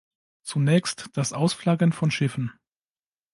Zunächst 0.41 1.11
das 1.13 1.31
Ausflaggen 1.31 1.91
von 1.93 2.09
Schiffen. 2.09 2.51